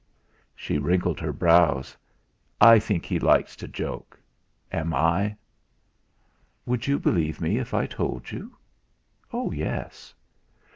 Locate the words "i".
2.59-2.79, 4.95-5.35, 7.75-7.85